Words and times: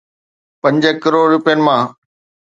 پنج 0.61 0.83
ڪروڙ 1.03 1.25
روپين 1.33 1.59
مان 1.65 1.81